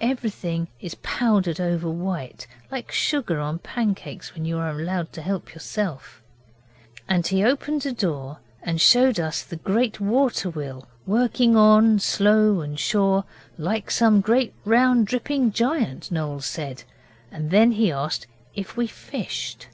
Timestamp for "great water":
9.54-10.50